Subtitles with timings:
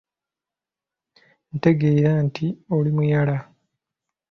[1.55, 3.37] Ntegeera nti oli muyala.